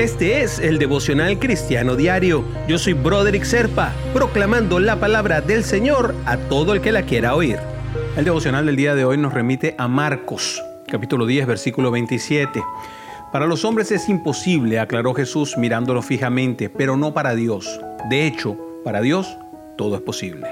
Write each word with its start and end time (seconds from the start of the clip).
Este 0.00 0.40
es 0.40 0.58
el 0.58 0.78
devocional 0.78 1.38
cristiano 1.38 1.94
diario. 1.94 2.42
Yo 2.66 2.78
soy 2.78 2.94
Broderick 2.94 3.44
Serpa, 3.44 3.92
proclamando 4.14 4.80
la 4.80 4.98
palabra 4.98 5.42
del 5.42 5.62
Señor 5.62 6.14
a 6.24 6.38
todo 6.38 6.72
el 6.72 6.80
que 6.80 6.90
la 6.90 7.02
quiera 7.02 7.34
oír. 7.34 7.58
El 8.16 8.24
devocional 8.24 8.64
del 8.64 8.76
día 8.76 8.94
de 8.94 9.04
hoy 9.04 9.18
nos 9.18 9.34
remite 9.34 9.74
a 9.76 9.88
Marcos, 9.88 10.64
capítulo 10.86 11.26
10, 11.26 11.46
versículo 11.46 11.90
27. 11.90 12.62
Para 13.30 13.44
los 13.44 13.66
hombres 13.66 13.92
es 13.92 14.08
imposible, 14.08 14.80
aclaró 14.80 15.12
Jesús 15.12 15.58
mirándolo 15.58 16.00
fijamente, 16.00 16.70
pero 16.70 16.96
no 16.96 17.12
para 17.12 17.34
Dios. 17.34 17.78
De 18.08 18.26
hecho, 18.26 18.56
para 18.82 19.02
Dios 19.02 19.36
todo 19.76 19.96
es 19.96 20.00
posible. 20.00 20.48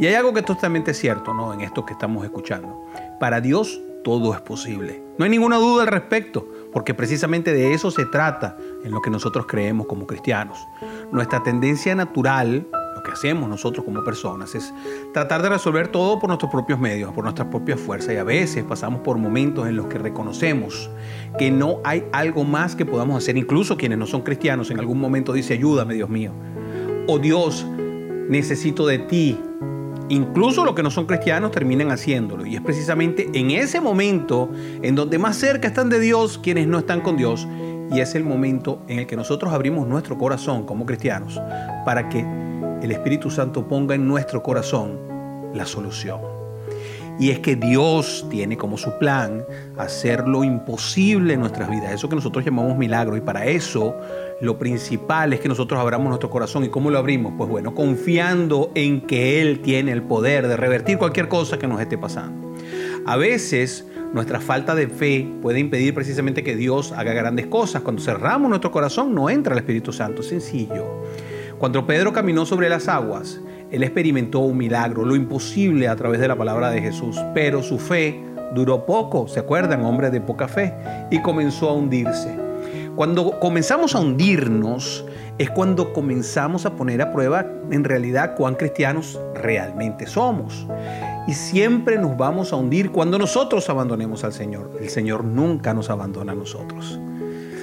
Y 0.00 0.06
hay 0.06 0.14
algo 0.14 0.32
que 0.32 0.40
es 0.40 0.46
totalmente 0.46 0.92
cierto, 0.92 1.32
¿no? 1.32 1.54
En 1.54 1.60
esto 1.60 1.86
que 1.86 1.92
estamos 1.92 2.24
escuchando. 2.24 2.84
Para 3.20 3.40
Dios 3.40 3.80
todo 4.02 4.34
es 4.34 4.40
posible. 4.40 5.02
No 5.18 5.24
hay 5.24 5.30
ninguna 5.30 5.58
duda 5.58 5.82
al 5.82 5.88
respecto, 5.88 6.48
porque 6.72 6.94
precisamente 6.94 7.52
de 7.52 7.74
eso 7.74 7.90
se 7.90 8.06
trata 8.06 8.56
en 8.84 8.90
lo 8.90 9.00
que 9.00 9.10
nosotros 9.10 9.46
creemos 9.46 9.86
como 9.86 10.06
cristianos. 10.06 10.58
Nuestra 11.10 11.42
tendencia 11.42 11.94
natural, 11.94 12.66
lo 12.94 13.02
que 13.02 13.12
hacemos 13.12 13.48
nosotros 13.48 13.84
como 13.84 14.02
personas, 14.04 14.54
es 14.54 14.72
tratar 15.12 15.42
de 15.42 15.50
resolver 15.50 15.88
todo 15.88 16.18
por 16.18 16.28
nuestros 16.28 16.50
propios 16.50 16.80
medios, 16.80 17.12
por 17.12 17.24
nuestras 17.24 17.48
propias 17.48 17.78
fuerzas. 17.78 18.14
Y 18.14 18.16
a 18.16 18.24
veces 18.24 18.64
pasamos 18.64 19.02
por 19.02 19.18
momentos 19.18 19.68
en 19.68 19.76
los 19.76 19.86
que 19.86 19.98
reconocemos 19.98 20.90
que 21.38 21.50
no 21.50 21.80
hay 21.84 22.04
algo 22.12 22.44
más 22.44 22.74
que 22.74 22.86
podamos 22.86 23.22
hacer. 23.22 23.36
Incluso 23.36 23.76
quienes 23.76 23.98
no 23.98 24.06
son 24.06 24.22
cristianos 24.22 24.70
en 24.70 24.78
algún 24.78 24.98
momento 24.98 25.32
dice, 25.32 25.54
ayúdame 25.54 25.94
Dios 25.94 26.08
mío. 26.08 26.32
O 27.06 27.18
Dios, 27.18 27.66
necesito 28.28 28.86
de 28.86 28.98
ti 28.98 29.38
Incluso 30.08 30.64
los 30.64 30.74
que 30.74 30.82
no 30.82 30.90
son 30.90 31.06
cristianos 31.06 31.50
terminan 31.50 31.90
haciéndolo. 31.90 32.46
Y 32.46 32.56
es 32.56 32.60
precisamente 32.60 33.28
en 33.32 33.50
ese 33.50 33.80
momento 33.80 34.50
en 34.82 34.94
donde 34.94 35.18
más 35.18 35.36
cerca 35.36 35.68
están 35.68 35.88
de 35.88 36.00
Dios 36.00 36.38
quienes 36.38 36.66
no 36.66 36.78
están 36.78 37.00
con 37.00 37.16
Dios. 37.16 37.46
Y 37.90 38.00
es 38.00 38.14
el 38.14 38.24
momento 38.24 38.82
en 38.88 39.00
el 39.00 39.06
que 39.06 39.16
nosotros 39.16 39.52
abrimos 39.52 39.86
nuestro 39.86 40.16
corazón 40.16 40.64
como 40.64 40.86
cristianos 40.86 41.40
para 41.84 42.08
que 42.08 42.20
el 42.82 42.90
Espíritu 42.90 43.30
Santo 43.30 43.68
ponga 43.68 43.94
en 43.94 44.08
nuestro 44.08 44.42
corazón 44.42 44.98
la 45.54 45.66
solución. 45.66 46.20
Y 47.18 47.30
es 47.30 47.40
que 47.40 47.56
Dios 47.56 48.26
tiene 48.30 48.56
como 48.56 48.78
su 48.78 48.98
plan 48.98 49.44
hacer 49.76 50.26
lo 50.26 50.44
imposible 50.44 51.34
en 51.34 51.40
nuestras 51.40 51.70
vidas, 51.70 51.92
eso 51.92 52.08
que 52.08 52.16
nosotros 52.16 52.44
llamamos 52.44 52.76
milagro. 52.76 53.16
Y 53.16 53.20
para 53.20 53.46
eso 53.46 53.94
lo 54.40 54.58
principal 54.58 55.32
es 55.32 55.40
que 55.40 55.48
nosotros 55.48 55.78
abramos 55.78 56.08
nuestro 56.08 56.30
corazón. 56.30 56.64
¿Y 56.64 56.68
cómo 56.68 56.90
lo 56.90 56.98
abrimos? 56.98 57.34
Pues 57.36 57.48
bueno, 57.48 57.74
confiando 57.74 58.72
en 58.74 59.02
que 59.02 59.40
Él 59.40 59.60
tiene 59.60 59.92
el 59.92 60.02
poder 60.02 60.48
de 60.48 60.56
revertir 60.56 60.98
cualquier 60.98 61.28
cosa 61.28 61.58
que 61.58 61.68
nos 61.68 61.80
esté 61.80 61.98
pasando. 61.98 62.54
A 63.06 63.16
veces 63.16 63.86
nuestra 64.12 64.40
falta 64.40 64.74
de 64.74 64.88
fe 64.88 65.26
puede 65.40 65.58
impedir 65.58 65.94
precisamente 65.94 66.42
que 66.42 66.56
Dios 66.56 66.92
haga 66.92 67.12
grandes 67.12 67.46
cosas. 67.46 67.82
Cuando 67.82 68.02
cerramos 68.02 68.48
nuestro 68.48 68.70
corazón 68.70 69.14
no 69.14 69.30
entra 69.30 69.54
el 69.54 69.58
Espíritu 69.58 69.92
Santo, 69.92 70.22
sencillo. 70.22 71.02
Cuando 71.58 71.86
Pedro 71.86 72.12
caminó 72.12 72.44
sobre 72.44 72.68
las 72.68 72.88
aguas, 72.88 73.40
él 73.72 73.82
experimentó 73.82 74.40
un 74.40 74.58
milagro, 74.58 75.04
lo 75.04 75.16
imposible 75.16 75.88
a 75.88 75.96
través 75.96 76.20
de 76.20 76.28
la 76.28 76.36
palabra 76.36 76.70
de 76.70 76.82
Jesús, 76.82 77.18
pero 77.32 77.62
su 77.62 77.78
fe 77.78 78.22
duró 78.54 78.84
poco, 78.84 79.26
¿se 79.26 79.40
acuerdan? 79.40 79.82
Hombre 79.84 80.10
de 80.10 80.20
poca 80.20 80.46
fe, 80.46 80.74
y 81.10 81.22
comenzó 81.22 81.70
a 81.70 81.72
hundirse. 81.72 82.36
Cuando 82.94 83.40
comenzamos 83.40 83.94
a 83.94 84.00
hundirnos 84.00 85.06
es 85.38 85.48
cuando 85.48 85.94
comenzamos 85.94 86.66
a 86.66 86.76
poner 86.76 87.00
a 87.00 87.10
prueba 87.10 87.46
en 87.70 87.84
realidad 87.84 88.34
cuán 88.36 88.54
cristianos 88.54 89.18
realmente 89.34 90.06
somos. 90.06 90.66
Y 91.26 91.32
siempre 91.32 91.96
nos 91.96 92.14
vamos 92.18 92.52
a 92.52 92.56
hundir 92.56 92.90
cuando 92.90 93.18
nosotros 93.18 93.70
abandonemos 93.70 94.22
al 94.24 94.34
Señor. 94.34 94.76
El 94.78 94.90
Señor 94.90 95.24
nunca 95.24 95.72
nos 95.72 95.88
abandona 95.88 96.32
a 96.32 96.34
nosotros. 96.34 97.00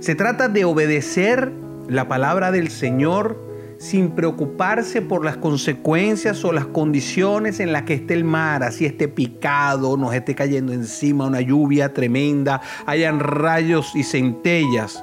Se 0.00 0.14
trata 0.14 0.48
de 0.48 0.64
obedecer 0.64 1.52
la 1.86 2.08
palabra 2.08 2.50
del 2.50 2.70
Señor 2.70 3.49
sin 3.80 4.10
preocuparse 4.10 5.00
por 5.00 5.24
las 5.24 5.38
consecuencias 5.38 6.44
o 6.44 6.52
las 6.52 6.66
condiciones 6.66 7.60
en 7.60 7.72
las 7.72 7.84
que 7.84 7.94
esté 7.94 8.12
el 8.12 8.24
mar, 8.24 8.62
así 8.62 8.84
esté 8.84 9.08
picado, 9.08 9.96
nos 9.96 10.12
esté 10.12 10.34
cayendo 10.34 10.74
encima 10.74 11.26
una 11.26 11.40
lluvia 11.40 11.94
tremenda, 11.94 12.60
hayan 12.84 13.20
rayos 13.20 13.96
y 13.96 14.02
centellas. 14.02 15.02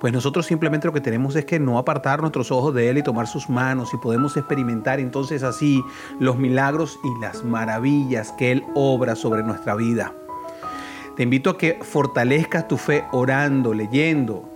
Pues 0.00 0.12
nosotros 0.12 0.44
simplemente 0.44 0.88
lo 0.88 0.92
que 0.92 1.00
tenemos 1.00 1.36
es 1.36 1.44
que 1.44 1.60
no 1.60 1.78
apartar 1.78 2.20
nuestros 2.20 2.50
ojos 2.50 2.74
de 2.74 2.90
Él 2.90 2.98
y 2.98 3.04
tomar 3.04 3.28
sus 3.28 3.48
manos 3.48 3.94
y 3.94 3.96
podemos 3.96 4.36
experimentar 4.36 4.98
entonces 4.98 5.44
así 5.44 5.80
los 6.18 6.36
milagros 6.36 6.98
y 7.04 7.20
las 7.20 7.44
maravillas 7.44 8.32
que 8.32 8.50
Él 8.50 8.64
obra 8.74 9.14
sobre 9.14 9.44
nuestra 9.44 9.76
vida. 9.76 10.12
Te 11.16 11.22
invito 11.22 11.50
a 11.50 11.56
que 11.56 11.78
fortalezcas 11.80 12.66
tu 12.66 12.76
fe 12.76 13.04
orando, 13.12 13.72
leyendo 13.72 14.50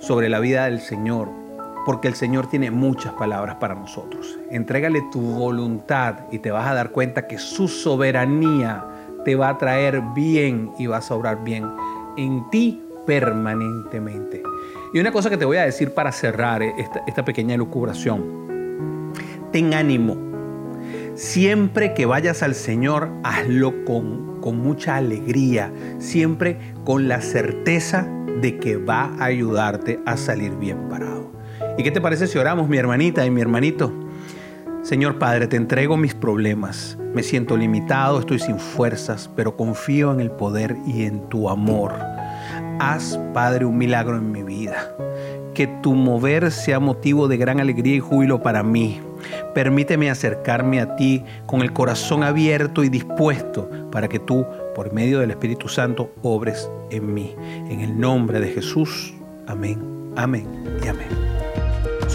sobre 0.00 0.28
la 0.28 0.40
vida 0.40 0.64
del 0.64 0.80
Señor, 0.80 1.45
porque 1.86 2.08
el 2.08 2.16
Señor 2.16 2.48
tiene 2.48 2.72
muchas 2.72 3.12
palabras 3.12 3.54
para 3.56 3.76
nosotros. 3.76 4.36
Entrégale 4.50 5.02
tu 5.12 5.20
voluntad 5.20 6.24
y 6.32 6.40
te 6.40 6.50
vas 6.50 6.66
a 6.66 6.74
dar 6.74 6.90
cuenta 6.90 7.28
que 7.28 7.38
su 7.38 7.68
soberanía 7.68 8.84
te 9.24 9.36
va 9.36 9.50
a 9.50 9.56
traer 9.56 10.02
bien 10.12 10.72
y 10.80 10.88
vas 10.88 11.12
a 11.12 11.14
obrar 11.14 11.44
bien 11.44 11.64
en 12.16 12.50
ti 12.50 12.82
permanentemente. 13.06 14.42
Y 14.92 14.98
una 14.98 15.12
cosa 15.12 15.30
que 15.30 15.36
te 15.36 15.44
voy 15.44 15.58
a 15.58 15.64
decir 15.64 15.94
para 15.94 16.10
cerrar 16.10 16.60
esta, 16.60 17.24
pequeña 17.24 17.54
elucubración. 17.54 19.12
Ten 19.52 19.72
ánimo. 19.72 20.16
Siempre 21.14 21.94
que 21.94 22.04
vayas 22.04 22.42
al 22.42 22.56
Señor, 22.56 23.10
hazlo 23.22 23.84
con, 23.84 24.40
con 24.40 24.58
mucha 24.58 24.96
alegría, 24.96 25.72
siempre 25.98 26.58
con 26.84 27.06
la 27.06 27.20
certeza 27.20 28.08
de 28.40 28.58
que 28.58 28.76
va 28.76 29.14
a 29.20 29.26
ayudarte 29.26 30.00
a 30.04 30.16
salir 30.16 30.56
bien 30.56 30.88
parado. 30.88 31.25
¿Y 31.78 31.82
qué 31.82 31.90
te 31.90 32.00
parece 32.00 32.26
si 32.26 32.38
oramos, 32.38 32.68
mi 32.68 32.78
hermanita 32.78 33.26
y 33.26 33.30
mi 33.30 33.42
hermanito? 33.42 33.92
Señor 34.82 35.18
Padre, 35.18 35.46
te 35.46 35.56
entrego 35.56 35.96
mis 35.96 36.14
problemas. 36.14 36.96
Me 37.12 37.22
siento 37.22 37.56
limitado, 37.56 38.20
estoy 38.20 38.38
sin 38.38 38.58
fuerzas, 38.58 39.28
pero 39.36 39.56
confío 39.56 40.12
en 40.12 40.20
el 40.20 40.30
poder 40.30 40.76
y 40.86 41.04
en 41.04 41.28
tu 41.28 41.50
amor. 41.50 41.92
Haz, 42.78 43.18
Padre, 43.34 43.64
un 43.64 43.76
milagro 43.76 44.16
en 44.16 44.32
mi 44.32 44.42
vida. 44.42 44.96
Que 45.54 45.66
tu 45.66 45.94
mover 45.94 46.50
sea 46.50 46.78
motivo 46.78 47.28
de 47.28 47.36
gran 47.36 47.60
alegría 47.60 47.96
y 47.96 48.00
júbilo 48.00 48.40
para 48.42 48.62
mí. 48.62 49.00
Permíteme 49.54 50.08
acercarme 50.08 50.80
a 50.80 50.96
ti 50.96 51.24
con 51.46 51.62
el 51.62 51.72
corazón 51.72 52.22
abierto 52.22 52.84
y 52.84 52.88
dispuesto 52.88 53.68
para 53.90 54.08
que 54.08 54.18
tú, 54.18 54.46
por 54.74 54.92
medio 54.92 55.18
del 55.18 55.30
Espíritu 55.30 55.68
Santo, 55.68 56.10
obres 56.22 56.70
en 56.90 57.12
mí. 57.12 57.34
En 57.68 57.80
el 57.80 57.98
nombre 57.98 58.40
de 58.40 58.48
Jesús. 58.48 59.14
Amén, 59.46 60.12
amén 60.16 60.46
y 60.82 60.88
amén. 60.88 61.15